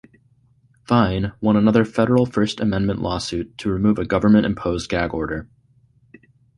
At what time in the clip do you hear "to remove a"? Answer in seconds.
3.59-4.05